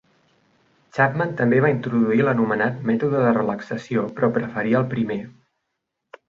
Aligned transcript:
Chapman 0.97 1.35
també 1.41 1.59
va 1.65 1.69
introduir 1.73 2.25
l'anomenat 2.27 2.79
"mètode 2.91 3.21
de 3.27 3.35
relaxació", 3.37 4.07
però 4.17 4.31
preferia 4.39 4.81
el 4.83 4.89
primer. 4.97 5.21